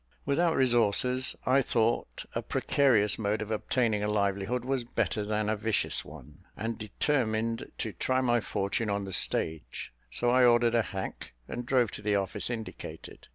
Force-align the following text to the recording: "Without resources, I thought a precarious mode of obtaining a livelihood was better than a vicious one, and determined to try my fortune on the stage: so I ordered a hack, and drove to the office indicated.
"Without 0.25 0.55
resources, 0.55 1.35
I 1.45 1.61
thought 1.61 2.25
a 2.33 2.41
precarious 2.41 3.19
mode 3.19 3.39
of 3.39 3.51
obtaining 3.51 4.01
a 4.01 4.07
livelihood 4.07 4.65
was 4.65 4.83
better 4.83 5.23
than 5.23 5.47
a 5.47 5.55
vicious 5.55 6.03
one, 6.03 6.39
and 6.57 6.75
determined 6.75 7.71
to 7.77 7.93
try 7.93 8.19
my 8.19 8.39
fortune 8.41 8.89
on 8.89 9.03
the 9.05 9.13
stage: 9.13 9.93
so 10.09 10.31
I 10.31 10.43
ordered 10.43 10.73
a 10.73 10.81
hack, 10.81 11.33
and 11.47 11.67
drove 11.67 11.91
to 11.91 12.01
the 12.01 12.15
office 12.15 12.49
indicated. 12.49 13.27